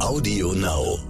[0.00, 1.00] Audio Now.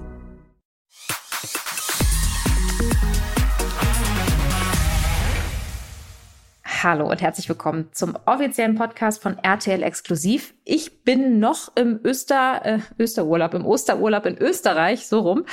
[6.65, 10.55] Hallo und herzlich willkommen zum offiziellen Podcast von RTL Exklusiv.
[10.65, 15.45] Ich bin noch im Öster, äh, Österurlaub, im Osterurlaub in Österreich, so rum.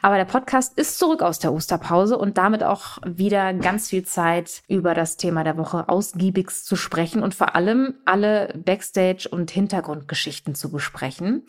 [0.00, 4.62] Aber der Podcast ist zurück aus der Osterpause und damit auch wieder ganz viel Zeit
[4.68, 10.54] über das Thema der Woche ausgiebigst zu sprechen und vor allem alle Backstage- und Hintergrundgeschichten
[10.54, 11.44] zu besprechen.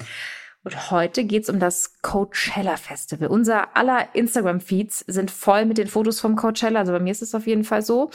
[0.65, 3.27] Und heute geht's um das Coachella Festival.
[3.27, 6.79] Unser aller Instagram-Feeds sind voll mit den Fotos vom Coachella.
[6.79, 8.09] Also bei mir ist es auf jeden Fall so.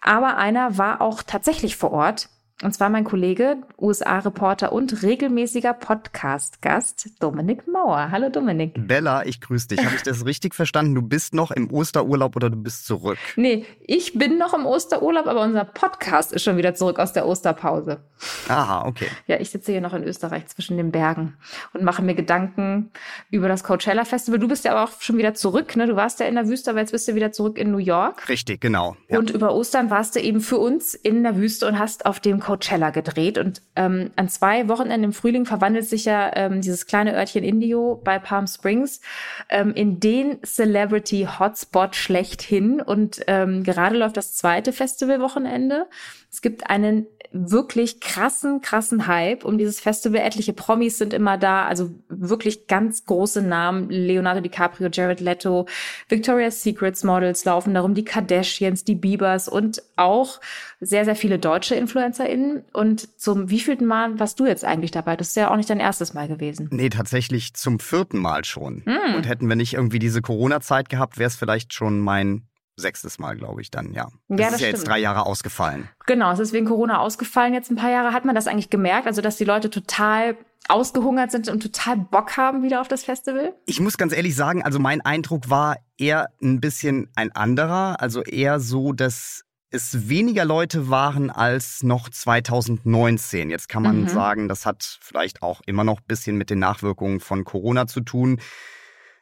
[0.00, 2.28] Aber einer war auch tatsächlich vor Ort.
[2.60, 8.10] Und zwar mein Kollege, USA-Reporter und regelmäßiger Podcast-Gast Dominik Mauer.
[8.12, 8.74] Hallo Dominik.
[8.86, 9.84] Bella, ich grüße dich.
[9.84, 10.94] Habe ich das richtig verstanden?
[10.94, 13.18] Du bist noch im Osterurlaub oder du bist zurück?
[13.34, 17.26] Nee, ich bin noch im Osterurlaub, aber unser Podcast ist schon wieder zurück aus der
[17.26, 18.04] Osterpause.
[18.48, 19.08] Aha, okay.
[19.26, 21.36] Ja, ich sitze hier noch in Österreich zwischen den Bergen
[21.72, 22.92] und mache mir Gedanken
[23.30, 24.38] über das Coachella Festival.
[24.38, 25.88] Du bist ja aber auch schon wieder zurück, ne?
[25.88, 28.28] Du warst ja in der Wüste, aber jetzt bist du wieder zurück in New York.
[28.28, 28.96] Richtig, genau.
[29.08, 29.18] Ja.
[29.18, 32.38] Und über Ostern warst du eben für uns in der Wüste und hast auf dem
[32.42, 33.38] Coachella gedreht.
[33.38, 38.00] Und ähm, an zwei Wochenenden im Frühling verwandelt sich ja ähm, dieses kleine Örtchen Indio
[38.02, 39.00] bei Palm Springs
[39.48, 42.80] ähm, in den Celebrity Hotspot schlechthin.
[42.80, 45.86] Und ähm, gerade läuft das zweite Festivalwochenende.
[46.30, 50.20] Es gibt einen wirklich krassen, krassen Hype um dieses Festival.
[50.20, 53.88] Etliche Promis sind immer da, also wirklich ganz große Namen.
[53.88, 55.66] Leonardo DiCaprio, Jared Leto,
[56.08, 60.40] Victoria's Secrets Models laufen darum, die Kardashians, die Biebers und auch
[60.84, 62.64] sehr, sehr viele deutsche InfluencerInnen.
[62.72, 65.16] Und zum wievielten Mal warst du jetzt eigentlich dabei?
[65.16, 66.68] Das ist ja auch nicht dein erstes Mal gewesen.
[66.72, 68.82] Nee, tatsächlich zum vierten Mal schon.
[68.84, 69.14] Hm.
[69.14, 73.36] Und hätten wir nicht irgendwie diese Corona-Zeit gehabt, wäre es vielleicht schon mein sechstes Mal,
[73.36, 74.08] glaube ich, dann, ja.
[74.28, 74.72] Das ja, das ist ja stimmt.
[74.72, 75.88] jetzt drei Jahre ausgefallen.
[76.06, 78.12] Genau, es ist wegen Corona ausgefallen jetzt ein paar Jahre.
[78.12, 79.06] Hat man das eigentlich gemerkt?
[79.06, 80.36] Also, dass die Leute total
[80.68, 83.54] ausgehungert sind und total Bock haben wieder auf das Festival?
[83.66, 88.00] Ich muss ganz ehrlich sagen, also mein Eindruck war eher ein bisschen ein anderer.
[88.00, 93.50] Also eher so, dass es weniger Leute waren als noch 2019.
[93.50, 94.08] Jetzt kann man mhm.
[94.08, 98.02] sagen, das hat vielleicht auch immer noch ein bisschen mit den Nachwirkungen von Corona zu
[98.02, 98.38] tun.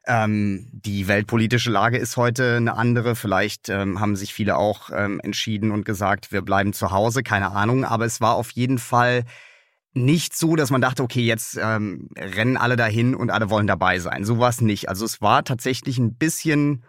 [0.07, 3.15] Ähm, die weltpolitische Lage ist heute eine andere.
[3.15, 7.53] Vielleicht ähm, haben sich viele auch ähm, entschieden und gesagt, wir bleiben zu Hause, keine
[7.53, 7.85] Ahnung.
[7.85, 9.25] Aber es war auf jeden Fall
[9.93, 14.01] nicht so, dass man dachte, okay, jetzt ähm, rennen alle dahin und alle wollen dabei
[14.01, 14.25] sein.
[14.25, 14.89] So war es nicht.
[14.89, 16.83] Also es war tatsächlich ein bisschen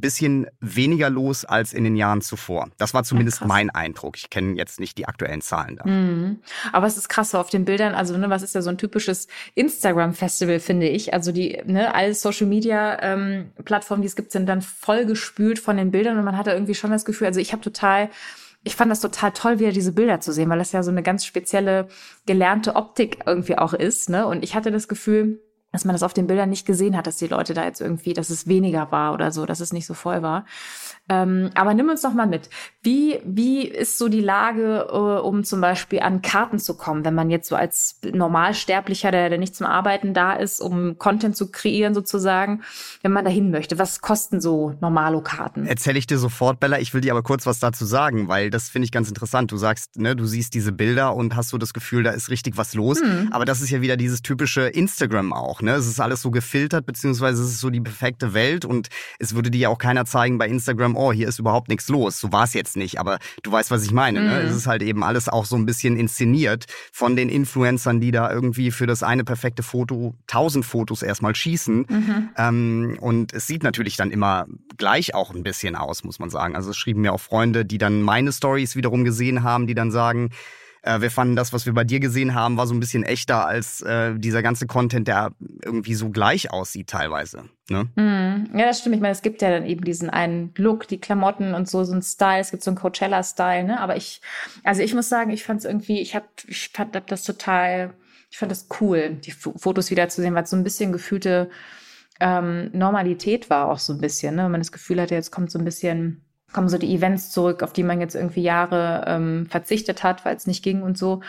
[0.00, 2.68] bisschen weniger los als in den Jahren zuvor.
[2.78, 4.16] Das war zumindest ja, mein Eindruck.
[4.16, 5.88] Ich kenne jetzt nicht die aktuellen Zahlen da.
[5.88, 6.40] Mhm.
[6.72, 7.94] Aber es ist krass so auf den Bildern.
[7.94, 11.14] Also, ne, was ist ja so ein typisches Instagram-Festival, finde ich.
[11.14, 15.58] Also die, ne, alle Social Media ähm, Plattformen, die es gibt, sind dann voll gespült
[15.58, 18.10] von den Bildern und man hatte irgendwie schon das Gefühl, also ich habe total
[18.66, 21.04] ich fand das total toll, wieder diese Bilder zu sehen, weil das ja so eine
[21.04, 21.86] ganz spezielle
[22.26, 24.10] gelernte Optik irgendwie auch ist.
[24.10, 24.26] Ne?
[24.26, 25.40] Und ich hatte das Gefühl,
[25.76, 28.14] dass man das auf den Bildern nicht gesehen hat, dass die Leute da jetzt irgendwie,
[28.14, 30.46] dass es weniger war oder so, dass es nicht so voll war.
[31.08, 32.48] Ähm, aber nimm uns noch mal mit.
[32.82, 37.14] Wie, wie ist so die Lage, äh, um zum Beispiel an Karten zu kommen, wenn
[37.14, 41.50] man jetzt so als Normalsterblicher, der, der nicht zum Arbeiten da ist, um Content zu
[41.50, 42.62] kreieren sozusagen,
[43.02, 43.78] wenn man dahin möchte?
[43.78, 45.66] Was kosten so Normalo-Karten?
[45.66, 46.78] Erzähle ich dir sofort, Bella.
[46.78, 49.52] Ich will dir aber kurz was dazu sagen, weil das finde ich ganz interessant.
[49.52, 52.56] Du sagst, ne, du siehst diese Bilder und hast so das Gefühl, da ist richtig
[52.56, 53.00] was los.
[53.00, 53.28] Hm.
[53.30, 55.60] Aber das ist ja wieder dieses typische Instagram auch.
[55.66, 55.72] Ne?
[55.72, 58.88] Es ist alles so gefiltert, beziehungsweise es ist so die perfekte Welt und
[59.18, 62.20] es würde dir ja auch keiner zeigen bei Instagram, oh, hier ist überhaupt nichts los.
[62.20, 64.22] So war es jetzt nicht, aber du weißt, was ich meine.
[64.22, 64.42] Ne?
[64.42, 64.48] Mhm.
[64.48, 68.30] Es ist halt eben alles auch so ein bisschen inszeniert von den Influencern, die da
[68.30, 71.86] irgendwie für das eine perfekte Foto tausend Fotos erstmal schießen.
[71.88, 72.28] Mhm.
[72.36, 74.46] Ähm, und es sieht natürlich dann immer
[74.76, 76.54] gleich auch ein bisschen aus, muss man sagen.
[76.54, 79.90] Also es schrieben mir auch Freunde, die dann meine Stories wiederum gesehen haben, die dann
[79.90, 80.30] sagen,
[80.86, 83.46] äh, wir fanden das, was wir bei dir gesehen haben, war so ein bisschen echter
[83.46, 85.32] als äh, dieser ganze Content, der
[85.64, 87.44] irgendwie so gleich aussieht teilweise.
[87.68, 87.88] Ne?
[87.96, 88.94] Mm, ja, das stimmt.
[88.94, 91.92] Ich meine, es gibt ja dann eben diesen einen Look, die Klamotten und so, so
[91.92, 92.40] ein Style.
[92.40, 93.80] Es gibt so einen Coachella-Style, ne?
[93.80, 94.20] Aber ich,
[94.62, 97.94] also ich muss sagen, ich fand es irgendwie, ich hab, ich fand das total,
[98.30, 101.50] ich fand das cool, die Fotos wiederzusehen, weil es so ein bisschen gefühlte
[102.20, 104.44] ähm, Normalität war auch so ein bisschen, ne?
[104.44, 106.25] Wenn man das Gefühl hatte, jetzt kommt so ein bisschen
[106.56, 110.34] kommen so die Events zurück, auf die man jetzt irgendwie Jahre ähm, verzichtet hat, weil
[110.36, 111.20] es nicht ging und so.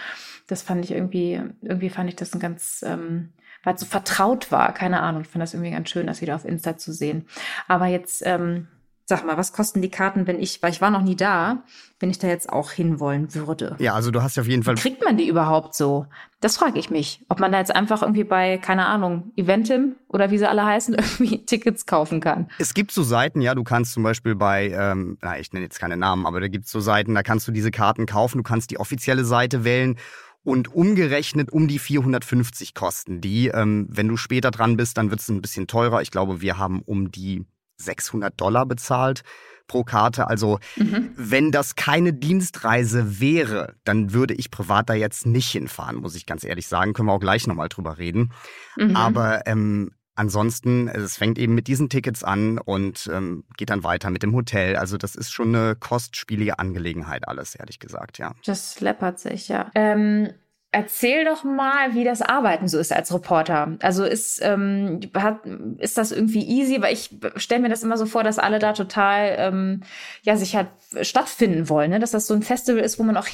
[0.47, 3.33] Das fand ich irgendwie, irgendwie fand ich das ein ganz, ähm,
[3.65, 5.23] weil es so vertraut war, keine Ahnung.
[5.23, 7.27] Ich fand das irgendwie ganz schön, das wieder auf Insta zu sehen.
[7.67, 8.69] Aber jetzt, ähm,
[9.09, 11.63] Sag mal, was kosten die Karten, wenn ich, weil ich war noch nie da,
[11.97, 13.77] wenn ich da jetzt auch hinwollen würde?
[13.79, 14.75] Ja, also du hast ja auf jeden Fall.
[14.75, 16.07] Wie kriegt man die überhaupt so?
[16.41, 17.23] Das frage ich mich.
[17.29, 20.93] Ob man da jetzt einfach irgendwie bei, keine Ahnung, Eventim oder wie sie alle heißen,
[20.95, 22.49] irgendwie Tickets kaufen kann.
[22.59, 25.79] Es gibt so Seiten, ja, du kannst zum Beispiel bei, ähm, na, ich nenne jetzt
[25.79, 28.43] keine Namen, aber da gibt es so Seiten, da kannst du diese Karten kaufen, du
[28.43, 29.95] kannst die offizielle Seite wählen
[30.43, 33.47] und umgerechnet um die 450 kosten die.
[33.47, 36.01] Ähm, wenn du später dran bist, dann wird es ein bisschen teurer.
[36.01, 37.45] Ich glaube, wir haben um die
[37.77, 39.23] 600 Dollar bezahlt
[39.67, 40.27] pro Karte.
[40.27, 41.11] Also mhm.
[41.15, 46.25] wenn das keine Dienstreise wäre, dann würde ich privat da jetzt nicht hinfahren, muss ich
[46.25, 46.93] ganz ehrlich sagen.
[46.93, 48.31] Können wir auch gleich nochmal drüber reden.
[48.77, 48.95] Mhm.
[48.95, 54.09] Aber ähm, ansonsten, es fängt eben mit diesen Tickets an und ähm, geht dann weiter
[54.09, 54.75] mit dem Hotel.
[54.75, 58.33] Also das ist schon eine kostspielige Angelegenheit alles, ehrlich gesagt, ja.
[58.45, 59.71] Das läppert sich, ja.
[59.75, 60.29] Ähm
[60.77, 63.77] Erzähl doch mal, wie das Arbeiten so ist als Reporter.
[63.81, 65.39] Also ist, ähm, hat,
[65.79, 66.79] ist das irgendwie easy?
[66.79, 69.81] Weil ich stelle mir das immer so vor, dass alle da total ähm,
[70.21, 70.67] ja sich halt
[71.01, 71.89] stattfinden wollen.
[71.89, 71.97] Ne?
[71.97, 73.25] Dass das so ein Festival ist, wo man auch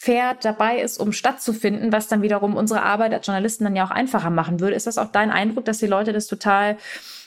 [0.00, 3.90] hinfährt, dabei ist, um stattzufinden, was dann wiederum unsere Arbeit als Journalisten dann ja auch
[3.90, 4.74] einfacher machen würde.
[4.74, 6.78] Ist das auch dein Eindruck, dass die Leute das total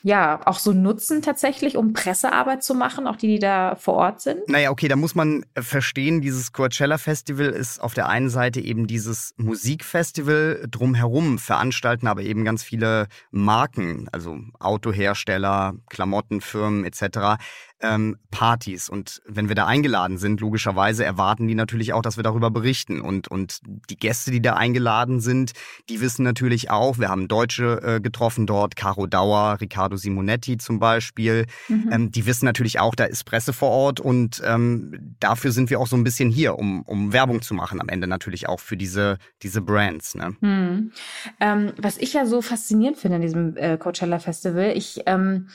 [0.05, 4.21] ja auch so nutzen tatsächlich, um Pressearbeit zu machen, auch die, die da vor Ort
[4.21, 4.49] sind?
[4.49, 8.85] Naja, okay, da muss man verstehen, dieses Coachella Festival ist auf der einen Seite eben
[8.85, 17.37] dieses Musikfestival, drumherum veranstalten aber eben ganz viele Marken, also Autohersteller, Klamottenfirmen etc
[17.83, 18.89] ähm, Partys.
[18.89, 23.01] Und wenn wir da eingeladen sind, logischerweise erwarten die natürlich auch, dass wir darüber berichten.
[23.01, 23.59] Und, und
[23.89, 25.51] die Gäste, die da eingeladen sind,
[25.89, 30.79] die wissen natürlich auch, wir haben Deutsche äh, getroffen dort, Caro Dauer, Riccardo Simonetti zum
[30.79, 31.45] Beispiel.
[31.67, 31.89] Mhm.
[31.91, 35.79] Ähm, die wissen natürlich auch, da ist Presse vor Ort und ähm, dafür sind wir
[35.79, 38.77] auch so ein bisschen hier, um, um Werbung zu machen am Ende natürlich auch für
[38.77, 40.15] diese, diese Brands.
[40.15, 40.35] Ne?
[40.39, 40.91] Mhm.
[41.39, 45.49] Ähm, was ich ja so faszinierend finde an diesem äh, Coachella Festival, ich ähm,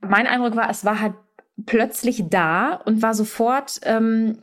[0.00, 1.14] mein Eindruck war, es war halt
[1.66, 4.38] plötzlich da und war sofort ähm,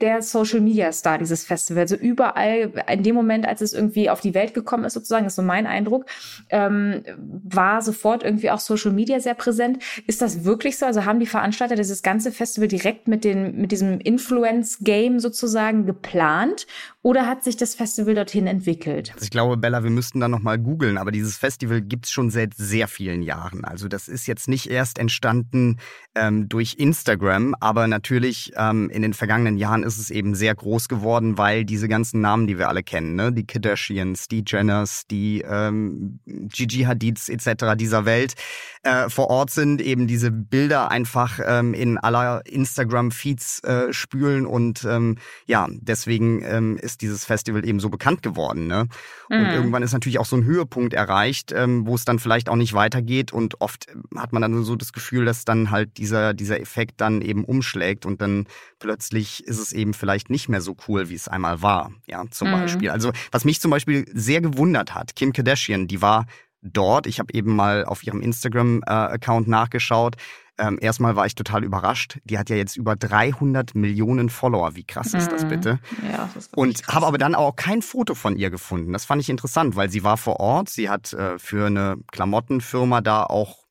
[0.00, 1.82] der Social Media Star dieses Festival.
[1.82, 5.36] Also überall, in dem Moment, als es irgendwie auf die Welt gekommen ist, sozusagen, ist
[5.36, 6.06] so mein Eindruck,
[6.48, 9.82] ähm, war sofort irgendwie auch Social Media sehr präsent.
[10.06, 10.86] Ist das wirklich so?
[10.86, 16.66] Also haben die Veranstalter dieses ganze Festival direkt mit den, mit diesem Influence-Game sozusagen geplant?
[17.02, 19.12] Oder hat sich das Festival dorthin entwickelt?
[19.14, 22.52] Also ich glaube, Bella, wir müssten da nochmal googeln, aber dieses Festival gibt's schon seit
[22.52, 23.64] sehr vielen Jahren.
[23.64, 25.78] Also das ist jetzt nicht erst entstanden
[26.14, 30.88] ähm, durch Instagram, aber natürlich ähm, in den vergangenen Jahren ist es eben sehr groß
[30.88, 35.40] geworden, weil diese ganzen Namen, die wir alle kennen, ne, die Kardashians, die Jenners, die
[35.40, 37.76] ähm, Gigi Hadids etc.
[37.78, 38.34] dieser Welt
[38.82, 44.84] äh, vor Ort sind, eben diese Bilder einfach ähm, in aller Instagram-Feeds äh, spülen und
[44.84, 45.16] ähm,
[45.46, 48.66] ja, deswegen ähm, ist dieses Festival eben so bekannt geworden.
[48.66, 48.86] Ne?
[49.28, 49.46] Und mhm.
[49.46, 52.74] irgendwann ist natürlich auch so ein Höhepunkt erreicht, ähm, wo es dann vielleicht auch nicht
[52.74, 53.32] weitergeht.
[53.32, 57.22] Und oft hat man dann so das Gefühl, dass dann halt dieser, dieser Effekt dann
[57.22, 58.46] eben umschlägt und dann
[58.78, 61.92] plötzlich ist es eben vielleicht nicht mehr so cool, wie es einmal war.
[62.06, 62.52] Ja, zum mhm.
[62.52, 62.90] Beispiel.
[62.90, 66.26] Also, was mich zum Beispiel sehr gewundert hat, Kim Kardashian, die war
[66.62, 67.06] dort.
[67.06, 70.16] Ich habe eben mal auf ihrem Instagram-Account äh, nachgeschaut.
[70.60, 72.18] Ähm, erstmal war ich total überrascht.
[72.24, 74.76] Die hat ja jetzt über 300 Millionen Follower.
[74.76, 75.48] Wie krass ist das mhm.
[75.48, 75.78] bitte?
[76.12, 78.92] Ja, das ist Und habe aber dann auch kein Foto von ihr gefunden.
[78.92, 80.68] Das fand ich interessant, weil sie war vor Ort.
[80.68, 83.64] Sie hat äh, für eine Klamottenfirma da auch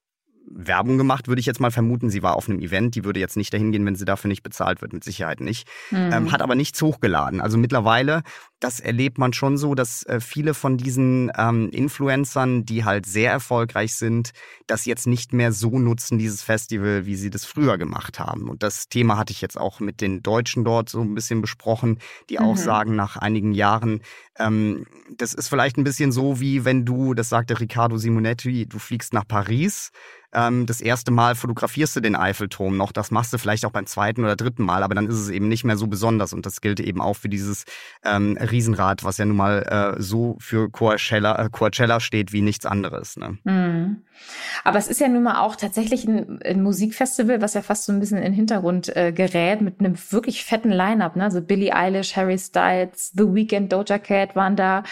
[0.52, 2.10] Werbung gemacht, würde ich jetzt mal vermuten.
[2.10, 4.44] Sie war auf einem Event, die würde jetzt nicht dahin gehen, wenn sie dafür nicht
[4.44, 5.68] bezahlt wird, mit Sicherheit nicht.
[5.92, 6.10] Mhm.
[6.12, 7.42] Ähm, hat aber nichts hochgeladen.
[7.42, 8.24] Also mittlerweile,
[8.60, 13.32] das erlebt man schon so, dass äh, viele von diesen ähm, Influencern, die halt sehr
[13.32, 14.32] erfolgreich sind,
[14.68, 18.50] das jetzt nicht mehr so nutzen, dieses Festival, wie sie das früher gemacht haben.
[18.50, 22.00] Und das Thema hatte ich jetzt auch mit den Deutschen dort so ein bisschen besprochen,
[22.30, 22.46] die mhm.
[22.46, 24.02] auch sagen, nach einigen Jahren,
[24.40, 24.86] ähm,
[25.18, 29.14] das ist vielleicht ein bisschen so, wie wenn du, das sagte Riccardo Simonetti, du fliegst
[29.14, 29.92] nach Paris
[30.34, 33.86] ähm, das erste Mal fotografierst du den Eiffelturm noch, das machst du vielleicht auch beim
[33.86, 36.62] zweiten oder dritten Mal, aber dann ist es eben nicht mehr so besonders und das
[36.62, 37.66] gilt eben auch für dieses
[38.06, 42.66] ähm, Riesenrad, was ja nun mal äh, so für Coachella, äh, Coachella steht wie nichts
[42.66, 43.18] anderes.
[43.18, 43.40] Ne?
[43.44, 44.04] Mhm.
[44.64, 47.94] Aber es ist ja nun mal auch tatsächlich ein, ein, Musikfestival, was ja fast so
[47.94, 51.16] ein bisschen in den Hintergrund äh, gerät, mit einem wirklich fetten Line-Up.
[51.16, 51.24] Ne?
[51.24, 54.84] Also Billie Eilish, Harry Styles, The Weeknd, Doja Cat waren da.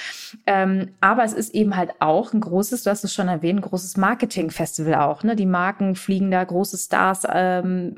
[0.45, 3.69] Ähm, aber es ist eben halt auch ein großes, du hast es schon erwähnt, ein
[3.69, 5.23] großes Marketing-Festival auch.
[5.23, 5.35] Ne?
[5.35, 7.95] Die Marken fliegen da große Stars ähm,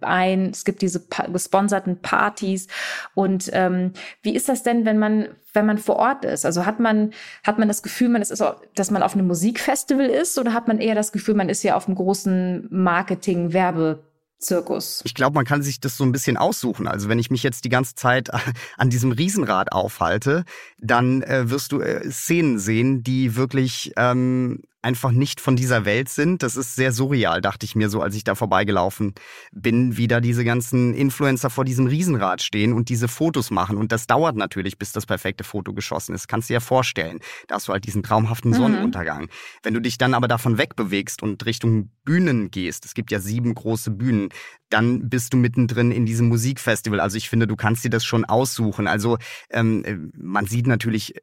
[0.00, 0.50] ein.
[0.50, 2.68] Es gibt diese pa gesponserten Partys.
[3.14, 6.44] Und ähm, wie ist das denn, wenn man wenn man vor Ort ist?
[6.44, 7.12] Also hat man,
[7.44, 8.42] hat man das Gefühl, man ist,
[8.74, 11.76] dass man auf einem Musikfestival ist oder hat man eher das Gefühl, man ist ja
[11.76, 14.00] auf einem großen Marketing-Werbe-
[14.38, 15.00] Zirkus.
[15.04, 16.86] Ich glaube, man kann sich das so ein bisschen aussuchen.
[16.86, 18.30] Also wenn ich mich jetzt die ganze Zeit
[18.76, 20.44] an diesem Riesenrad aufhalte,
[20.78, 26.08] dann äh, wirst du äh, Szenen sehen, die wirklich ähm, einfach nicht von dieser Welt
[26.08, 26.42] sind.
[26.42, 29.14] Das ist sehr surreal, dachte ich mir so, als ich da vorbeigelaufen
[29.52, 33.76] bin, wie da diese ganzen Influencer vor diesem Riesenrad stehen und diese Fotos machen.
[33.78, 36.28] Und das dauert natürlich, bis das perfekte Foto geschossen ist.
[36.28, 37.20] Kannst du dir ja vorstellen.
[37.48, 38.56] Da hast du halt diesen traumhaften mhm.
[38.56, 39.28] Sonnenuntergang.
[39.62, 43.54] Wenn du dich dann aber davon wegbewegst und Richtung Bühnen gehst, es gibt ja sieben
[43.54, 44.28] große Bühnen,
[44.68, 47.00] dann bist du mittendrin in diesem Musikfestival.
[47.00, 48.86] Also ich finde, du kannst dir das schon aussuchen.
[48.86, 49.18] Also
[49.50, 51.14] ähm, man sieht natürlich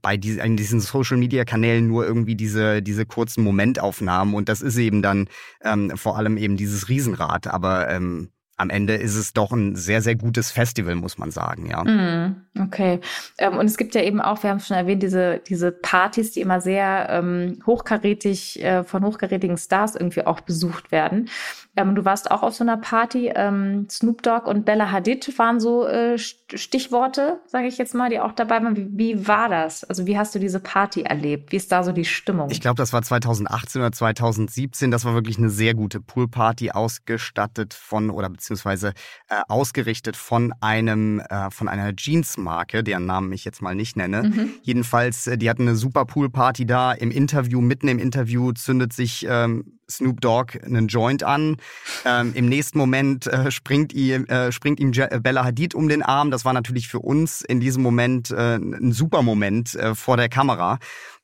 [0.00, 2.47] bei diesen, diesen Social-Media-Kanälen nur irgendwie diese,
[2.82, 5.28] diese kurzen Momentaufnahmen und das ist eben dann
[5.62, 7.46] ähm, vor allem eben dieses Riesenrad.
[7.46, 11.70] Aber ähm, am Ende ist es doch ein sehr, sehr gutes Festival, muss man sagen,
[11.70, 11.84] ja.
[11.84, 13.00] Mm, okay.
[13.38, 16.32] Ähm, und es gibt ja eben auch, wir haben es schon erwähnt, diese, diese Partys,
[16.32, 21.30] die immer sehr ähm, hochkarätig äh, von hochkarätigen Stars irgendwie auch besucht werden.
[21.78, 23.30] Ähm, du warst auch auf so einer Party.
[23.32, 28.18] Ähm, Snoop Dogg und Bella Hadid waren so äh, Stichworte, sage ich jetzt mal, die
[28.18, 28.76] auch dabei waren.
[28.76, 29.84] Wie, wie war das?
[29.84, 31.52] Also wie hast du diese Party erlebt?
[31.52, 32.50] Wie ist da so die Stimmung?
[32.50, 34.90] Ich glaube, das war 2018 oder 2017.
[34.90, 38.88] Das war wirklich eine sehr gute Poolparty, ausgestattet von oder beziehungsweise
[39.28, 44.24] äh, ausgerichtet von einem äh, von einer Jeans-Marke, deren Namen ich jetzt mal nicht nenne.
[44.24, 44.50] Mhm.
[44.62, 46.90] Jedenfalls, äh, die hatten eine super Poolparty da.
[46.90, 51.56] Im Interview, mitten im Interview zündet sich ähm, Snoop Dogg einen Joint an.
[52.04, 56.02] Ähm, Im nächsten Moment äh, springt, ihm, äh, springt ihm äh, Bella Hadid um den
[56.02, 56.30] Arm.
[56.30, 60.28] Das war natürlich für uns in diesem Moment äh, ein super Moment äh, vor der
[60.28, 60.78] Kamera.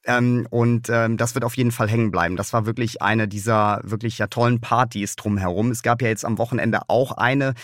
[0.07, 2.37] Ähm, und ähm, das wird auf jeden Fall hängen bleiben.
[2.37, 5.71] Das war wirklich eine dieser wirklich ja tollen Partys drumherum.
[5.71, 7.55] Es gab ja jetzt am Wochenende auch eine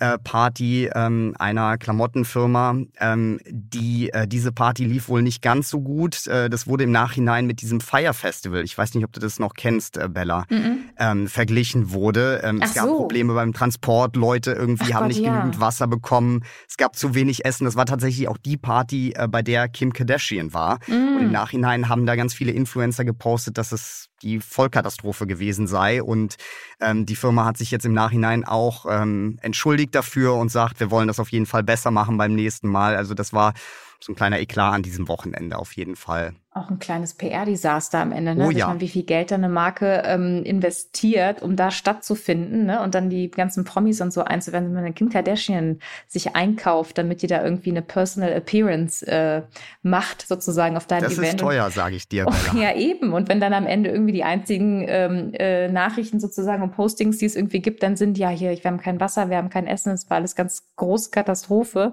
[0.00, 2.76] äh, Party ähm, einer Klamottenfirma.
[2.98, 6.26] Ähm, die, äh, diese Party lief wohl nicht ganz so gut.
[6.26, 9.38] Äh, das wurde im Nachhinein mit diesem Fire Festival, ich weiß nicht, ob du das
[9.38, 10.76] noch kennst, äh, Bella, mm -mm.
[10.98, 12.40] Ähm, verglichen wurde.
[12.42, 12.96] Ähm, es gab so.
[12.96, 15.32] Probleme beim Transport, Leute irgendwie Ach haben Gott, nicht ja.
[15.32, 17.64] genügend Wasser bekommen, es gab zu wenig Essen.
[17.64, 20.78] Das war tatsächlich auch die Party, äh, bei der Kim Kardashian war.
[20.86, 21.16] Mm.
[21.16, 26.02] Und im Nachhinein haben da ganz viele Influencer gepostet, dass es die Vollkatastrophe gewesen sei.
[26.02, 26.36] Und
[26.80, 30.90] ähm, die Firma hat sich jetzt im Nachhinein auch ähm, entschuldigt dafür und sagt, wir
[30.90, 32.96] wollen das auf jeden Fall besser machen beim nächsten Mal.
[32.96, 33.54] Also das war
[34.02, 38.10] so ein kleiner Eklat an diesem Wochenende auf jeden Fall auch ein kleines PR-Desaster am
[38.10, 38.46] Ende, ne?
[38.48, 38.66] Oh, ja.
[38.66, 42.82] Man, wie viel Geld da eine Marke ähm, investiert, um da stattzufinden, ne?
[42.82, 45.78] Und dann die ganzen Promis und so einzuwenden, wenn man eine Kim Kardashian
[46.08, 49.42] sich einkauft, damit die da irgendwie eine Personal Appearance äh,
[49.82, 51.24] macht, sozusagen auf deinem das Event.
[51.24, 52.26] Das ist teuer, sage ich dir.
[52.26, 53.12] Oh, ja, eben.
[53.12, 57.26] Und wenn dann am Ende irgendwie die einzigen ähm, äh, Nachrichten sozusagen und Postings, die
[57.26, 59.92] es irgendwie gibt, dann sind ja hier, wir haben kein Wasser, wir haben kein Essen,
[59.92, 61.92] es war alles ganz große Katastrophe.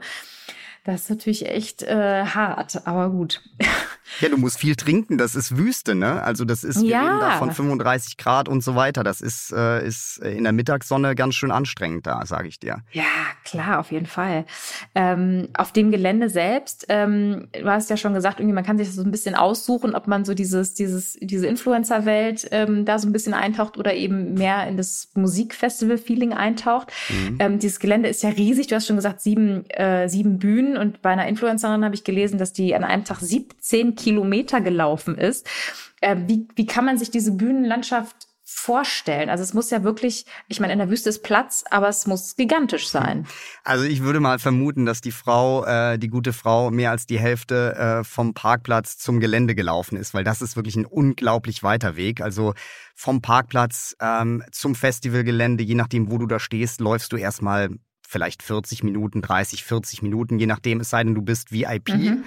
[0.88, 3.41] Das ist natürlich echt äh, hart, aber gut.
[4.22, 6.24] Ja, du musst viel trinken, das ist Wüste, ne?
[6.24, 7.01] Also das ist, wir ja.
[7.01, 9.03] reden da von 35 Grad und so weiter.
[9.03, 12.84] Das ist, äh, ist in der Mittagssonne ganz schön anstrengend da, sage ich dir.
[12.91, 13.03] Ja,
[13.44, 14.46] klar, auf jeden Fall.
[14.96, 18.91] Ähm, auf dem Gelände selbst, ähm, du hast ja schon gesagt, irgendwie man kann sich
[18.94, 23.12] so ein bisschen aussuchen, ob man so dieses, dieses, diese Influencer-Welt ähm, da so ein
[23.12, 26.91] bisschen eintaucht oder eben mehr in das Musikfestival-Feeling eintaucht.
[27.10, 27.36] Mhm.
[27.39, 31.01] Ähm, dieses Gelände ist ja riesig, du hast schon gesagt, sieben, äh, sieben Bühnen und
[31.01, 35.48] bei einer Influencerin habe ich gelesen, dass die an einem Tag 17 Kilometer gelaufen ist.
[36.01, 39.29] Äh, wie, wie kann man sich diese Bühnenlandschaft vorstellen?
[39.29, 42.36] Also es muss ja wirklich, ich meine, in der Wüste ist Platz, aber es muss
[42.38, 43.27] gigantisch sein.
[43.65, 47.19] Also ich würde mal vermuten, dass die Frau, äh, die gute Frau, mehr als die
[47.19, 51.98] Hälfte äh, vom Parkplatz zum Gelände gelaufen ist, weil das ist wirklich ein unglaublich weiter
[51.98, 52.22] Weg.
[52.22, 52.53] Also
[52.96, 57.69] vom Parkplatz ähm, zum Festivalgelände, je nachdem, wo du da stehst, läufst du erstmal
[58.08, 61.90] vielleicht 40 Minuten, 30, 40 Minuten, je nachdem, es sei denn, du bist VIP.
[61.90, 62.24] Mhm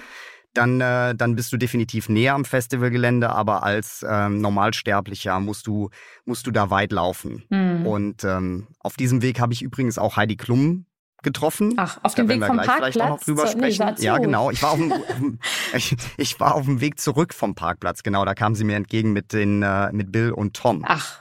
[0.54, 5.90] dann, äh, dann bist du definitiv näher am Festivalgelände, aber als ähm, Normalsterblicher musst du,
[6.24, 7.44] musst du da weit laufen.
[7.50, 7.86] Mhm.
[7.86, 10.86] Und ähm, auf diesem Weg habe ich übrigens auch Heidi Klum
[11.22, 11.74] getroffen.
[11.76, 12.78] Ach, auf dem Weg vom Parkplatz?
[12.78, 13.94] Vielleicht auch noch drüber sprechen.
[13.98, 14.50] Nee, ja, genau.
[14.50, 15.38] Ich war, auf dem,
[15.74, 18.24] ich, ich, war auf dem Weg zurück vom Parkplatz, genau.
[18.24, 20.84] Da kam sie mir entgegen mit, den, äh, mit Bill und Tom.
[20.86, 21.20] Ach.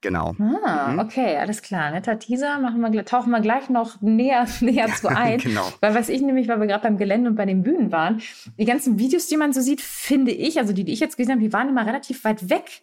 [0.00, 0.34] Genau.
[0.38, 0.98] Ah, mhm.
[1.00, 1.90] okay, alles klar.
[1.90, 2.60] Netter Teaser.
[2.60, 5.38] Machen wir, tauchen wir gleich noch näher, näher zu ein.
[5.38, 5.72] genau.
[5.80, 8.20] Weil was ich nämlich, weil wir gerade beim Gelände und bei den Bühnen waren,
[8.58, 11.32] die ganzen Videos, die man so sieht, finde ich, also die, die ich jetzt gesehen
[11.32, 12.82] habe, die waren immer relativ weit weg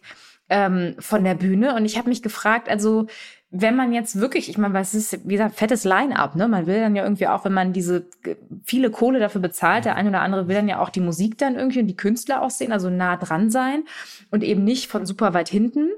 [0.50, 1.74] ähm, von der Bühne.
[1.74, 3.06] Und ich habe mich gefragt, also
[3.50, 6.48] wenn man jetzt wirklich, ich meine, was ist, wie gesagt, fettes Line-up, ne?
[6.48, 8.06] Man will dann ja irgendwie auch, wenn man diese
[8.64, 11.54] viele Kohle dafür bezahlt, der eine oder andere will dann ja auch die Musik dann
[11.54, 13.84] irgendwie und die Künstler auch sehen, also nah dran sein
[14.30, 15.88] und eben nicht von super weit hinten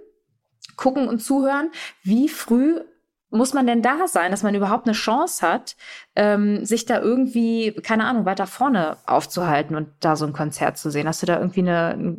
[0.78, 1.70] gucken und zuhören.
[2.02, 2.80] Wie früh
[3.30, 5.76] muss man denn da sein, dass man überhaupt eine Chance hat,
[6.16, 10.90] ähm, sich da irgendwie, keine Ahnung, weiter vorne aufzuhalten und da so ein Konzert zu
[10.90, 11.06] sehen?
[11.06, 12.16] Hast du da irgendwie eine,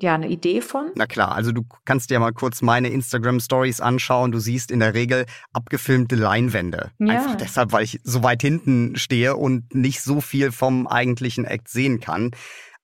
[0.00, 0.92] ja, eine Idee von?
[0.94, 4.30] Na klar, also du kannst dir mal kurz meine Instagram-Stories anschauen.
[4.30, 6.92] Du siehst in der Regel abgefilmte Leinwände.
[6.98, 7.14] Ja.
[7.14, 11.68] Einfach deshalb, weil ich so weit hinten stehe und nicht so viel vom eigentlichen Act
[11.68, 12.30] sehen kann.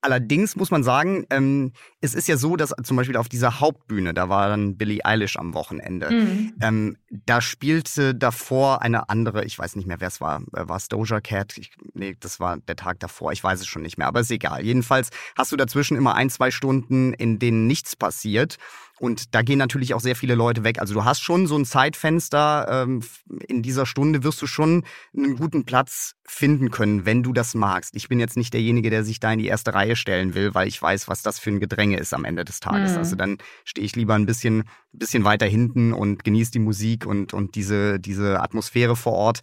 [0.03, 4.13] Allerdings muss man sagen, ähm, es ist ja so, dass zum Beispiel auf dieser Hauptbühne,
[4.13, 6.55] da war dann Billie Eilish am Wochenende, mhm.
[6.61, 10.77] ähm, da spielte davor eine andere, ich weiß nicht mehr, wer es war, äh, war
[10.77, 11.57] es Doja Cat?
[11.57, 14.31] Ich, nee, das war der Tag davor, ich weiß es schon nicht mehr, aber ist
[14.33, 14.65] egal.
[14.65, 18.59] Jedenfalls hast du dazwischen immer ein, zwei Stunden, in denen nichts passiert.
[18.99, 20.79] Und da gehen natürlich auch sehr viele Leute weg.
[20.79, 22.67] Also du hast schon so ein Zeitfenster.
[22.71, 23.03] Ähm,
[23.49, 24.85] in dieser Stunde wirst du schon
[25.17, 27.97] einen guten Platz finden können, wenn du das magst.
[27.97, 30.69] Ich bin jetzt nicht derjenige, der sich da in die erste Reihe stellen will, weil
[30.69, 32.93] ich weiß, was das für ein Gedränge ist am Ende des Tages.
[32.93, 32.99] Mhm.
[32.99, 37.35] Also dann stehe ich lieber ein bisschen, bisschen weiter hinten und genieße die Musik und,
[37.35, 39.41] und diese, diese Atmosphäre vor Ort.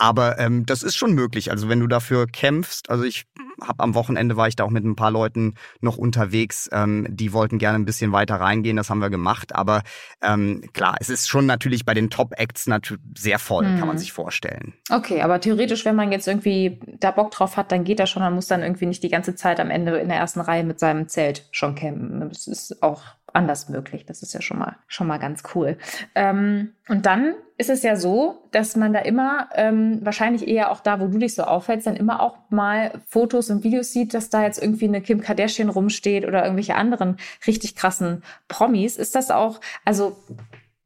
[0.00, 1.50] Aber ähm, das ist schon möglich.
[1.50, 3.26] Also wenn du dafür kämpfst, also ich
[3.60, 7.34] habe am Wochenende war ich da auch mit ein paar Leuten noch unterwegs, ähm, die
[7.34, 9.54] wollten gerne ein bisschen weiter reingehen, das haben wir gemacht.
[9.54, 9.82] Aber
[10.22, 13.78] ähm, klar, es ist schon natürlich bei den Top-Acts natürlich sehr voll, hm.
[13.78, 14.00] kann man mhm.
[14.00, 14.72] sich vorstellen.
[14.90, 18.22] Okay, aber theoretisch, wenn man jetzt irgendwie da Bock drauf hat, dann geht das schon.
[18.22, 20.80] Man muss dann irgendwie nicht die ganze Zeit am Ende in der ersten Reihe mit
[20.80, 22.26] seinem Zelt schon campen.
[22.26, 24.06] Das ist auch anders möglich.
[24.06, 25.76] Das ist ja schon mal, schon mal ganz cool.
[26.14, 30.80] Ähm, und dann ist es ja so, dass man da immer, ähm, wahrscheinlich eher auch
[30.80, 34.30] da, wo du dich so aufhältst, dann immer auch mal Fotos und Videos sieht, dass
[34.30, 38.96] da jetzt irgendwie eine Kim Kardashian rumsteht oder irgendwelche anderen richtig krassen Promis.
[38.96, 40.16] Ist das auch, also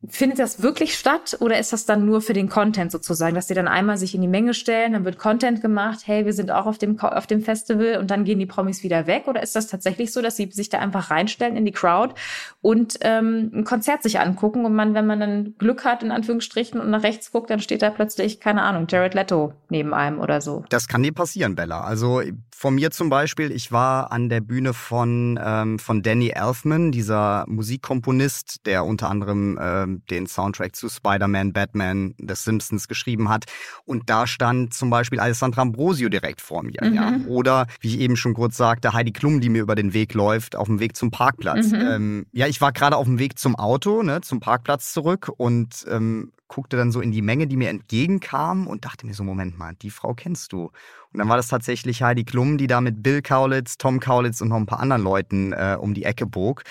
[0.08, 3.54] Findet das wirklich statt oder ist das dann nur für den Content sozusagen, dass die
[3.54, 6.66] dann einmal sich in die Menge stellen, dann wird Content gemacht, hey, wir sind auch
[6.66, 9.25] auf dem, auf dem Festival und dann gehen die Promis wieder weg?
[9.26, 12.14] Oder ist das tatsächlich so, dass sie sich da einfach reinstellen in die Crowd
[12.61, 16.80] und ähm, ein Konzert sich angucken und man, wenn man dann Glück hat, in Anführungsstrichen,
[16.80, 20.40] und nach rechts guckt, dann steht da plötzlich, keine Ahnung, Jared Leto neben einem oder
[20.40, 20.64] so?
[20.68, 21.82] Das kann dir passieren, Bella.
[21.82, 22.23] Also
[22.54, 27.44] von mir zum Beispiel, ich war an der Bühne von, ähm, von Danny Elfman, dieser
[27.49, 33.44] Musikkomponist, der unter anderem ähm, den Soundtrack zu Spider-Man, Batman, The Simpsons geschrieben hat.
[33.84, 36.80] Und da stand zum Beispiel Alessandra Ambrosio direkt vor mir.
[36.82, 36.94] Mhm.
[36.94, 37.16] Ja.
[37.28, 40.56] Oder, wie ich eben schon kurz sagte, Heidi Klum, die mir über den Weg läuft,
[40.56, 41.72] auf dem Weg zum Parkplatz.
[41.72, 41.80] Mhm.
[41.80, 45.84] Ähm, ja, ich war gerade auf dem Weg zum Auto, ne, zum Parkplatz zurück und
[45.88, 49.58] ähm, guckte dann so in die Menge, die mir entgegenkam und dachte mir so, Moment
[49.58, 50.70] mal, die Frau kennst du.
[51.12, 54.48] Und dann war das tatsächlich Heidi Klum, die da mit Bill Kaulitz, Tom Kaulitz und
[54.48, 56.64] noch ein paar anderen Leuten äh, um die Ecke bog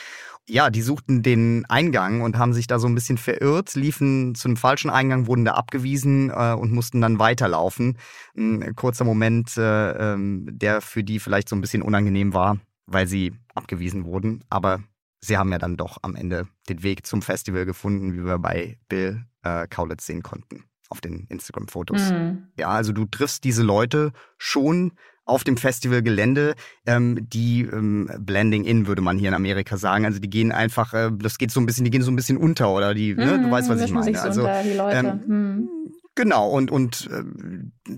[0.48, 4.48] ja, die suchten den Eingang und haben sich da so ein bisschen verirrt, liefen zu
[4.48, 7.98] einem falschen Eingang, wurden da abgewiesen äh, und mussten dann weiterlaufen.
[8.36, 13.08] Ein kurzer Moment, äh, ähm, der für die vielleicht so ein bisschen unangenehm war, weil
[13.08, 14.44] sie abgewiesen wurden.
[14.50, 14.84] Aber
[15.22, 18.78] sie haben ja dann doch am Ende den Weg zum Festival gefunden, wie wir bei
[18.90, 22.12] Bill äh, Kaulitz sehen konnten auf den Instagram-Fotos.
[22.12, 22.50] Mhm.
[22.58, 24.92] Ja, also du triffst diese Leute schon
[25.26, 26.56] auf dem Festivalgelände,
[26.86, 30.06] ähm, die ähm, Blending in, würde man hier in Amerika sagen.
[30.06, 32.38] Also die gehen einfach, äh, das geht so ein bisschen, die gehen so ein bisschen
[32.38, 34.22] unter oder die, ne, du mhm, weißt, was ich meine.
[34.22, 34.98] also unter, die Leute.
[34.98, 35.70] Ähm, hm.
[36.16, 37.24] Genau, und, und äh,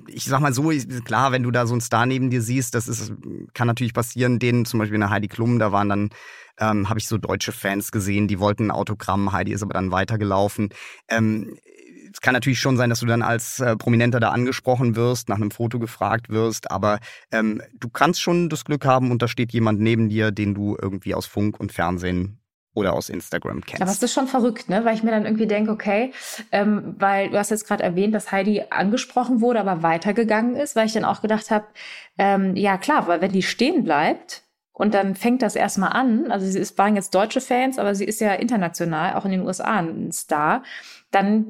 [0.08, 0.72] ich sag mal so,
[1.04, 3.12] klar, wenn du da so einen Star neben dir siehst, das ist,
[3.54, 6.10] kann natürlich passieren, denen zum Beispiel eine Heidi Klum, da waren dann,
[6.58, 9.92] ähm, habe ich so deutsche Fans gesehen, die wollten ein Autogramm, Heidi ist aber dann
[9.92, 10.70] weitergelaufen.
[11.10, 11.58] Ähm,
[12.16, 15.36] es kann natürlich schon sein, dass du dann als äh, Prominenter da angesprochen wirst, nach
[15.36, 17.00] einem Foto gefragt wirst, aber
[17.30, 20.78] ähm, du kannst schon das Glück haben und da steht jemand neben dir, den du
[20.82, 22.40] irgendwie aus Funk und Fernsehen
[22.74, 23.82] oder aus Instagram kennst.
[23.82, 24.86] Aber es ist schon verrückt, ne?
[24.86, 26.14] Weil ich mir dann irgendwie denke, okay,
[26.54, 30.86] ähm, weil du hast jetzt gerade erwähnt, dass Heidi angesprochen wurde, aber weitergegangen ist, weil
[30.86, 31.66] ich dann auch gedacht habe,
[32.18, 34.45] ähm, ja klar, weil wenn die stehen bleibt,
[34.76, 36.30] und dann fängt das erstmal an.
[36.32, 39.42] Also sie ist, waren jetzt deutsche Fans, aber sie ist ja international, auch in den
[39.48, 40.64] USA ein Star.
[41.12, 41.46] Dann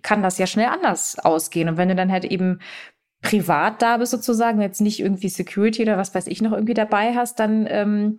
[0.00, 1.68] kann das ja schnell anders ausgehen.
[1.68, 2.58] Und wenn du dann halt eben
[3.20, 7.14] privat da bist sozusagen, jetzt nicht irgendwie Security oder was weiß ich noch irgendwie dabei
[7.14, 8.18] hast, dann ähm,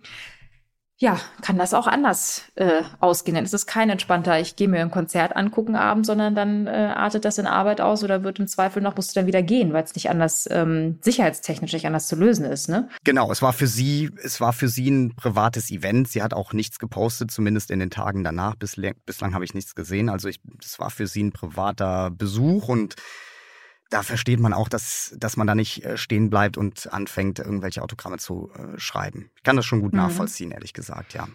[1.02, 3.36] ja, kann das auch anders äh, ausgehen.
[3.36, 7.24] Ist es kein entspannter, ich gehe mir ein Konzert angucken abends, sondern dann äh, artet
[7.24, 9.82] das in Arbeit aus oder wird im Zweifel noch, musst du dann wieder gehen, weil
[9.82, 12.88] es nicht anders, ähm, sicherheitstechnisch nicht anders zu lösen ist, ne?
[13.02, 16.06] Genau, es war für sie, es war für sie ein privates Event.
[16.06, 18.54] Sie hat auch nichts gepostet, zumindest in den Tagen danach.
[18.54, 20.08] Bislang, bislang habe ich nichts gesehen.
[20.08, 22.94] Also ich, es war für sie ein privater Besuch und
[23.92, 27.82] da versteht man auch, dass, dass man da nicht äh, stehen bleibt und anfängt, irgendwelche
[27.82, 29.30] Autogramme zu äh, schreiben.
[29.36, 29.98] Ich kann das schon gut mhm.
[29.98, 31.28] nachvollziehen, ehrlich gesagt, ja.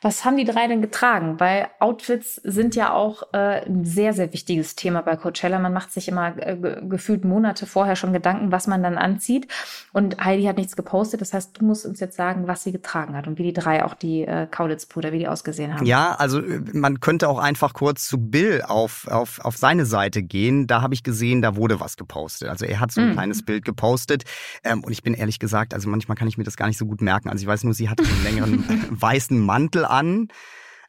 [0.00, 1.40] Was haben die drei denn getragen?
[1.40, 5.58] Weil Outfits sind ja auch äh, ein sehr, sehr wichtiges Thema bei Coachella.
[5.58, 9.48] Man macht sich immer äh, gefühlt Monate vorher schon Gedanken, was man dann anzieht.
[9.92, 11.20] Und Heidi hat nichts gepostet.
[11.20, 13.84] Das heißt, du musst uns jetzt sagen, was sie getragen hat und wie die drei
[13.84, 15.86] auch die äh, Kaulitz-Brüder, wie die ausgesehen haben.
[15.86, 20.22] Ja, also äh, man könnte auch einfach kurz zu Bill auf, auf, auf seine Seite
[20.22, 20.66] gehen.
[20.66, 22.48] Da habe ich gesehen, da wurde was gepostet.
[22.48, 23.12] Also er hat so ein mhm.
[23.12, 24.24] kleines Bild gepostet.
[24.64, 26.86] Ähm, und ich bin ehrlich gesagt, also manchmal kann ich mir das gar nicht so
[26.86, 27.28] gut merken.
[27.28, 30.28] Also ich weiß nur, sie hatte einen längeren weißen Mann Mantel an.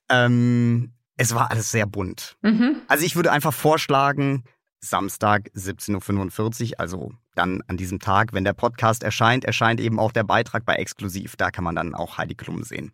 [0.10, 2.38] Ähm, es war alles sehr bunt.
[2.42, 2.78] Mhm.
[2.88, 4.46] Also ich würde einfach vorschlagen,
[4.82, 10.14] Samstag 17.45 Uhr, also dann an diesem Tag, wenn der Podcast erscheint, erscheint eben auch
[10.14, 11.36] der Beitrag bei Exklusiv.
[11.36, 12.94] Da kann man dann auch Heidi Klum sehen.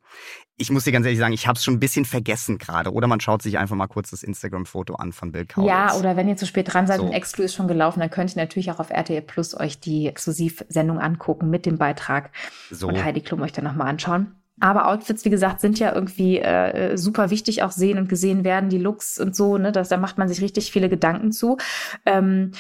[0.58, 2.92] Ich muss dir ganz ehrlich sagen, ich habe es schon ein bisschen vergessen gerade.
[2.92, 5.70] Oder man schaut sich einfach mal kurz das Instagram-Foto an von Bill Kaulitz.
[5.70, 7.06] Ja, oder wenn ihr zu spät dran seid so.
[7.06, 10.08] und Exklu ist schon gelaufen, dann könnt ihr natürlich auch auf RTL Plus euch die
[10.08, 12.32] Exklusivsendung angucken mit dem Beitrag
[12.72, 12.88] so.
[12.88, 14.36] und Heidi Klum euch dann nochmal anschauen.
[14.60, 18.70] Aber Outfits, wie gesagt, sind ja irgendwie äh, super wichtig, auch sehen und gesehen werden,
[18.70, 19.74] die Looks und so, ne?
[19.74, 21.58] Das, da macht man sich richtig viele Gedanken zu.
[22.06, 22.52] Ähm,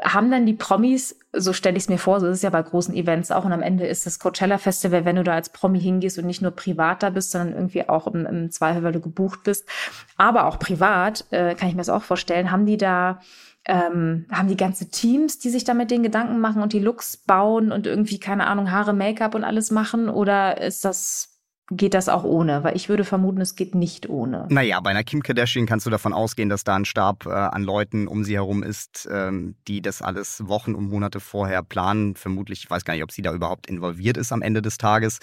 [0.00, 2.62] haben dann die Promis, so stelle ich es mir vor, so ist es ja bei
[2.62, 5.80] großen Events auch, und am Ende ist das Coachella Festival, wenn du da als Promi
[5.80, 9.00] hingehst und nicht nur privat da bist, sondern irgendwie auch im, im Zweifel, weil du
[9.00, 9.68] gebucht bist,
[10.16, 13.20] aber auch privat, äh, kann ich mir das auch vorstellen, haben die da
[13.66, 17.16] ähm, haben die ganze Teams, die sich da mit den Gedanken machen und die Looks
[17.16, 20.08] bauen und irgendwie, keine Ahnung, Haare, Make-up und alles machen?
[20.08, 21.36] Oder ist das
[21.70, 22.62] geht das auch ohne?
[22.62, 24.46] Weil ich würde vermuten, es geht nicht ohne.
[24.50, 27.64] Naja, bei einer Kim Kardashian kannst du davon ausgehen, dass da ein Stab äh, an
[27.64, 32.14] Leuten um sie herum ist, ähm, die das alles Wochen und Monate vorher planen.
[32.14, 35.18] Vermutlich, ich weiß gar nicht, ob sie da überhaupt involviert ist am Ende des Tages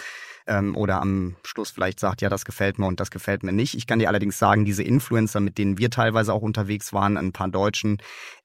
[0.47, 3.75] ähm, oder am Schluss vielleicht sagt, ja, das gefällt mir und das gefällt mir nicht.
[3.75, 7.31] Ich kann dir allerdings sagen, diese Influencer, mit denen wir teilweise auch unterwegs waren, ein
[7.31, 7.97] paar Deutschen,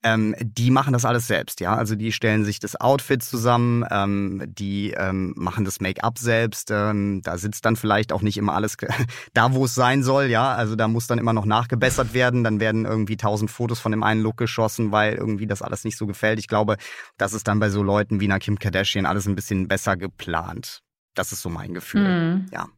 [0.03, 1.75] ähm, die machen das alles selbst, ja.
[1.75, 6.71] Also die stellen sich das Outfit zusammen, ähm, die ähm, machen das Make-up selbst.
[6.71, 8.77] Ähm, da sitzt dann vielleicht auch nicht immer alles
[9.35, 10.55] da, wo es sein soll, ja.
[10.55, 12.45] Also da muss dann immer noch nachgebessert werden.
[12.45, 15.97] Dann werden irgendwie tausend Fotos von dem einen Look geschossen, weil irgendwie das alles nicht
[15.97, 16.39] so gefällt.
[16.39, 16.77] Ich glaube,
[17.17, 20.83] das ist dann bei so Leuten wie einer Kim Kardashian alles ein bisschen besser geplant.
[21.19, 22.03] Das ist so mein Gefühl.
[22.09, 22.47] Mhm.
[22.53, 22.69] Ja.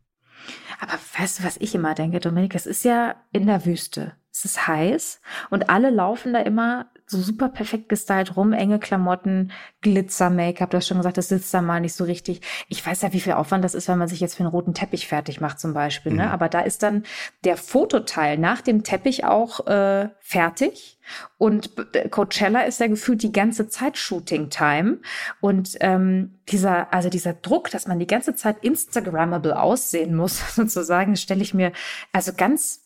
[0.80, 2.54] Aber weißt du, was ich immer denke, Dominik?
[2.54, 4.16] Es ist ja in der Wüste.
[4.32, 9.50] Es ist heiß und alle laufen da immer so super perfekt gestylt rum, enge Klamotten,
[9.80, 10.70] Glitzer-Make-up.
[10.70, 12.40] Du hast schon gesagt, das sitzt da mal nicht so richtig.
[12.68, 14.74] Ich weiß ja, wie viel Aufwand das ist, wenn man sich jetzt für einen roten
[14.74, 16.12] Teppich fertig macht zum Beispiel.
[16.12, 16.26] Ne?
[16.26, 16.30] Mhm.
[16.30, 17.02] Aber da ist dann
[17.44, 20.98] der Fototeil nach dem Teppich auch äh, fertig.
[21.38, 21.70] Und
[22.10, 24.98] Coachella ist ja gefühlt die ganze Zeit Shooting-Time.
[25.40, 31.16] Und ähm, dieser, also dieser Druck, dass man die ganze Zeit Instagrammable aussehen muss, sozusagen,
[31.16, 31.72] stelle ich mir
[32.12, 32.79] also ganz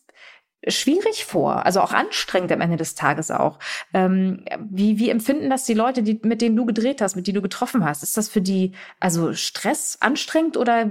[0.68, 3.58] schwierig vor, also auch anstrengend am Ende des Tages auch.
[3.92, 7.36] Ähm, wie, wie empfinden das die Leute, die, mit denen du gedreht hast, mit denen
[7.36, 8.02] du getroffen hast?
[8.02, 10.88] Ist das für die also Stress anstrengend oder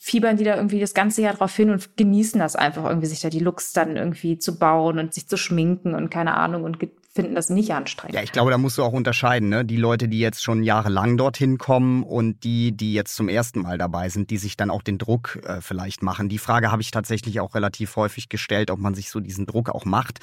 [0.00, 3.20] fiebern die da irgendwie das ganze Jahr drauf hin und genießen das einfach irgendwie, sich
[3.20, 6.78] da die Looks dann irgendwie zu bauen und sich zu schminken und keine Ahnung und
[7.12, 8.14] finden das nicht anstrengend.
[8.14, 9.64] Ja, ich glaube, da musst du auch unterscheiden, ne?
[9.64, 13.76] Die Leute, die jetzt schon jahrelang dorthin kommen und die, die jetzt zum ersten Mal
[13.76, 16.28] dabei sind, die sich dann auch den Druck äh, vielleicht machen.
[16.28, 19.68] Die Frage habe ich tatsächlich auch relativ häufig gestellt, ob man sich so diesen Druck
[19.68, 20.20] auch macht.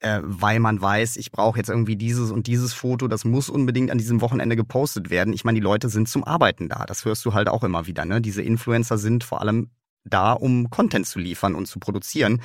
[0.00, 3.90] Äh, weil man weiß, ich brauche jetzt irgendwie dieses und dieses Foto, das muss unbedingt
[3.90, 5.32] an diesem Wochenende gepostet werden.
[5.32, 6.84] Ich meine, die Leute sind zum Arbeiten da.
[6.84, 8.04] Das hörst du halt auch immer wieder.
[8.04, 8.20] Ne?
[8.20, 9.70] Diese Influencer sind vor allem
[10.04, 12.42] da, um Content zu liefern und zu produzieren.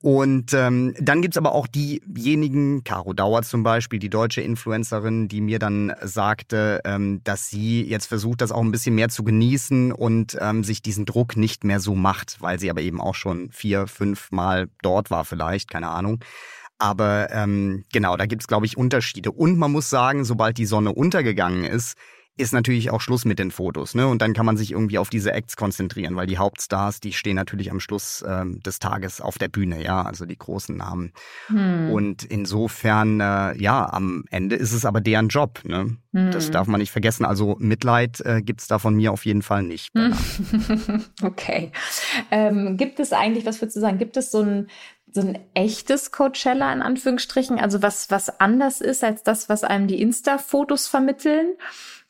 [0.00, 5.40] Und ähm, dann gibt's aber auch diejenigen, Caro Dauer zum Beispiel, die deutsche Influencerin, die
[5.40, 9.90] mir dann sagte, ähm, dass sie jetzt versucht, das auch ein bisschen mehr zu genießen
[9.90, 13.50] und ähm, sich diesen Druck nicht mehr so macht, weil sie aber eben auch schon
[13.50, 16.20] vier, fünf Mal dort war vielleicht, keine Ahnung.
[16.78, 19.32] Aber ähm, genau, da gibt's glaube ich, Unterschiede.
[19.32, 21.96] Und man muss sagen, sobald die Sonne untergegangen ist,
[22.38, 23.94] ist natürlich auch Schluss mit den Fotos.
[23.94, 24.06] Ne?
[24.06, 27.36] Und dann kann man sich irgendwie auf diese Acts konzentrieren, weil die Hauptstars, die stehen
[27.36, 31.12] natürlich am Schluss ähm, des Tages auf der Bühne, ja, also die großen Namen.
[31.48, 31.90] Hm.
[31.90, 35.60] Und insofern, äh, ja, am Ende ist es aber deren Job.
[35.64, 35.96] Ne?
[36.12, 36.30] Hm.
[36.30, 37.24] Das darf man nicht vergessen.
[37.24, 39.92] Also Mitleid äh, gibt es da von mir auf jeden Fall nicht.
[41.22, 41.72] okay.
[42.30, 44.68] Ähm, gibt es eigentlich, was würdest du sagen, gibt es so ein
[45.10, 49.86] so ein echtes Coachella in Anführungsstrichen, also was was anders ist als das, was einem
[49.86, 51.56] die Insta-Fotos vermitteln?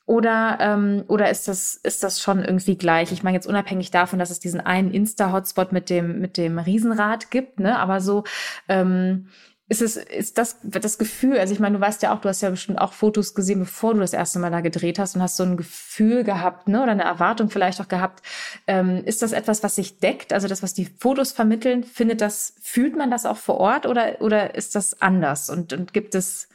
[0.09, 3.13] Oder, ähm, oder ist das, ist das schon irgendwie gleich?
[3.13, 7.31] Ich meine, jetzt unabhängig davon, dass es diesen einen Insta-Hotspot mit dem, mit dem Riesenrad
[7.31, 7.79] gibt, ne?
[7.79, 8.25] Aber so,
[8.69, 9.29] ähm,
[9.69, 12.41] ist es, ist das, das Gefühl, also ich meine, du weißt ja auch, du hast
[12.41, 15.37] ja bestimmt auch Fotos gesehen, bevor du das erste Mal da gedreht hast und hast
[15.37, 18.23] so ein Gefühl gehabt, ne, oder eine Erwartung vielleicht auch gehabt.
[18.67, 20.33] Ähm, ist das etwas, was sich deckt?
[20.33, 24.23] Also das, was die Fotos vermitteln, findet das, fühlt man das auch vor Ort oder,
[24.23, 25.51] oder ist das anders?
[25.51, 26.49] Und, und gibt es,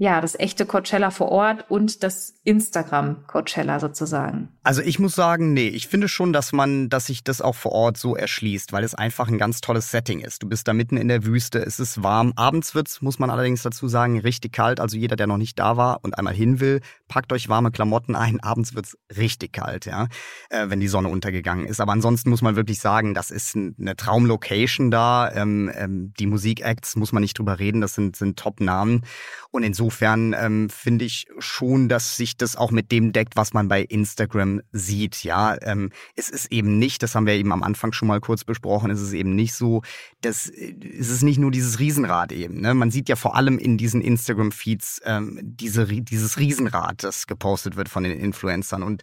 [0.00, 4.48] ja, das echte Coachella vor Ort und das Instagram Coachella sozusagen.
[4.62, 7.72] Also ich muss sagen, nee, ich finde schon, dass man, dass sich das auch vor
[7.72, 10.44] Ort so erschließt, weil es einfach ein ganz tolles Setting ist.
[10.44, 12.32] Du bist da mitten in der Wüste, es ist warm.
[12.36, 14.78] Abends wird's, muss man allerdings dazu sagen, richtig kalt.
[14.78, 18.14] Also jeder, der noch nicht da war und einmal hin will, packt euch warme Klamotten
[18.14, 18.38] ein.
[18.42, 20.06] Abends wird's richtig kalt, ja,
[20.50, 21.80] äh, wenn die Sonne untergegangen ist.
[21.80, 25.32] Aber ansonsten muss man wirklich sagen, das ist eine Traumlocation da.
[25.34, 29.02] Ähm, ähm, die Musikacts muss man nicht drüber reden, das sind, sind Top-Namen.
[29.50, 33.54] Und insofern insofern ähm, finde ich schon, dass sich das auch mit dem deckt, was
[33.54, 35.24] man bei Instagram sieht.
[35.24, 38.44] Ja, ähm, es ist eben nicht, das haben wir eben am Anfang schon mal kurz
[38.44, 39.80] besprochen, es ist eben nicht so,
[40.20, 42.60] dass es ist nicht nur dieses Riesenrad eben.
[42.60, 42.74] Ne?
[42.74, 47.88] Man sieht ja vor allem in diesen Instagram-Feeds ähm, diese, dieses Riesenrad, das gepostet wird
[47.88, 49.02] von den Influencern und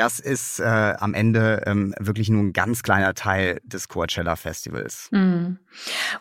[0.00, 5.08] das ist äh, am Ende ähm, wirklich nur ein ganz kleiner Teil des Coachella Festivals.
[5.10, 5.58] Mhm.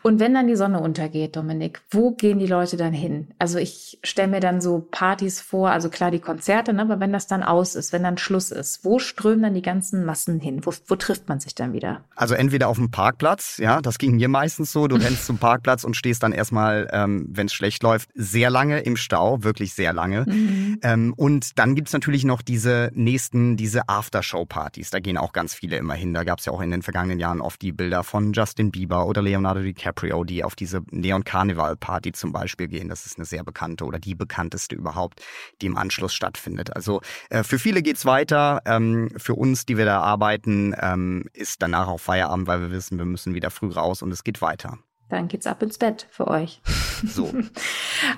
[0.04, 3.30] Und wenn dann die Sonne untergeht, Dominik, wo gehen die Leute dann hin?
[3.40, 7.14] Also ich stelle mir dann so Partys vor, also klar die Konzerte, ne, aber wenn
[7.14, 10.60] das dann aus ist, wenn dann Schluss ist, wo strömen dann die ganzen Massen hin?
[10.66, 12.04] Wo, wo trifft man sich dann wieder?
[12.18, 14.90] Also entweder auf dem Parkplatz, ja, das ging mir meistens so.
[14.90, 18.82] Du rennst zum Parkplatz und stehst dann erstmal, ähm, wenn es schlecht läuft, sehr lange
[18.82, 20.26] im Stau, wirklich sehr lange.
[20.28, 20.80] Mhm.
[20.84, 25.78] Ähm, und dann gibt's natürlich noch diese nächsten diese Aftershow-Partys, da gehen auch ganz viele
[25.78, 26.14] immer hin.
[26.14, 29.06] Da gab es ja auch in den vergangenen Jahren oft die Bilder von Justin Bieber
[29.06, 32.90] oder Leonardo DiCaprio, die auf diese Neon Carnival Party zum Beispiel gehen.
[32.90, 35.22] Das ist eine sehr bekannte oder die bekannteste überhaupt,
[35.62, 36.76] die im Anschluss stattfindet.
[36.76, 38.62] Also äh, für viele geht's weiter.
[38.66, 42.98] Ähm, für uns, die wir da arbeiten, ähm, ist danach auch Feierabend, weil wir wissen,
[42.98, 44.80] wir müssen wieder früh raus und es geht weiter
[45.10, 46.62] dann geht's ab ins Bett für euch.
[47.02, 47.34] So.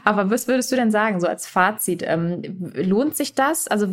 [0.03, 2.01] Aber was würdest du denn sagen, so als Fazit?
[2.03, 2.41] Ähm,
[2.73, 3.67] lohnt sich das?
[3.67, 3.85] Also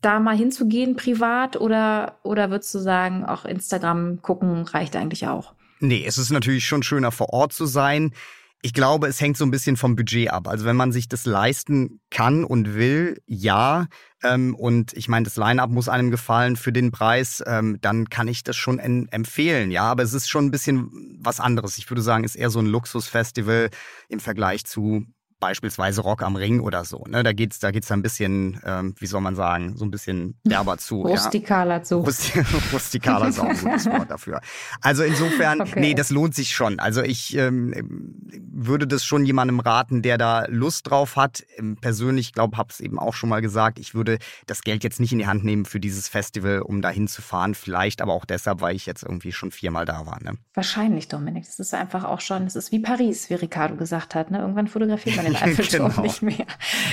[0.00, 5.54] da mal hinzugehen privat oder, oder würdest du sagen, auch Instagram gucken reicht eigentlich auch?
[5.80, 8.12] Nee, es ist natürlich schon schöner vor Ort zu sein.
[8.60, 10.48] Ich glaube, es hängt so ein bisschen vom Budget ab.
[10.48, 13.86] Also wenn man sich das leisten kann und will, ja.
[14.24, 18.26] Ähm, und ich meine, das Line-up muss einem gefallen für den Preis, ähm, dann kann
[18.26, 19.84] ich das schon empfehlen, ja.
[19.84, 21.78] Aber es ist schon ein bisschen was anderes.
[21.78, 23.70] Ich würde sagen, es ist eher so ein Luxusfestival
[24.08, 25.06] im Vergleich zu
[25.40, 27.04] beispielsweise Rock am Ring oder so.
[27.08, 27.22] Ne?
[27.22, 30.78] Da geht's, da geht's ein bisschen, ähm, wie soll man sagen, so ein bisschen derber
[30.78, 31.02] zu.
[31.02, 31.82] Rustikaler ja.
[31.82, 31.98] zu.
[32.72, 34.40] Rustikaler ist auch ein gutes Wort dafür.
[34.80, 35.80] Also insofern, okay.
[35.80, 36.78] nee, das lohnt sich schon.
[36.80, 38.18] Also ich ähm,
[38.50, 41.44] würde das schon jemandem raten, der da Lust drauf hat.
[41.56, 45.00] Ähm, persönlich, glaube, habe es eben auch schon mal gesagt, ich würde das Geld jetzt
[45.00, 47.54] nicht in die Hand nehmen für dieses Festival, um da hinzufahren.
[47.54, 50.22] Vielleicht aber auch deshalb, weil ich jetzt irgendwie schon viermal da war.
[50.22, 50.32] Ne?
[50.54, 51.44] Wahrscheinlich, Dominik.
[51.44, 54.30] Das ist einfach auch schon, das ist wie Paris, wie Ricardo gesagt hat.
[54.30, 54.38] Ne?
[54.38, 56.02] Irgendwann fotografiert man den Eiffelturm genau.
[56.02, 56.46] nicht mehr.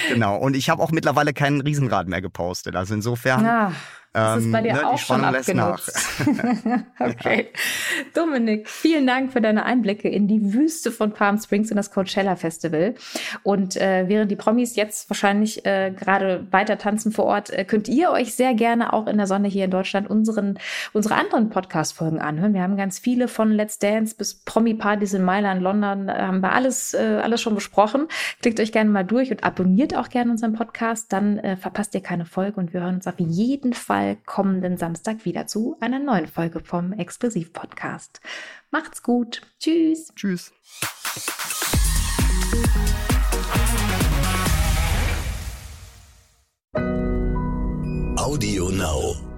[0.10, 0.38] Genau.
[0.38, 2.76] Und ich habe auch mittlerweile keinen Riesenrad mehr gepostet.
[2.76, 3.46] Also insofern.
[3.46, 3.72] Ja.
[4.16, 6.22] Das ist bei dir ähm, auch schon abgenutzt.
[7.00, 7.50] okay.
[8.14, 12.38] Dominik, vielen Dank für deine Einblicke in die Wüste von Palm Springs und das Coachella
[12.38, 12.96] Festival.
[13.44, 17.90] Und äh, während die Promis jetzt wahrscheinlich äh, gerade weiter tanzen vor Ort, äh, könnt
[17.90, 20.60] ihr euch sehr gerne auch in der Sonne hier in Deutschland unseren,
[20.94, 22.54] unsere anderen Podcast-Folgen anhören.
[22.54, 26.54] Wir haben ganz viele von Let's Dance bis Promi-Partys in Mailand, London, äh, haben wir
[26.54, 28.08] alles, äh, alles schon besprochen.
[28.42, 31.12] Klickt euch gerne mal durch und abonniert auch gerne unseren Podcast.
[31.12, 34.78] Dann äh, verpasst ihr keine Folge und wir hören uns auf jeden Fall Fall kommenden
[34.78, 38.22] Samstag wieder zu einer neuen Folge vom Exklusiv-Podcast.
[38.70, 39.42] Macht's gut.
[39.60, 40.14] Tschüss.
[40.16, 40.54] Tschüss.
[48.18, 49.35] Audio Now.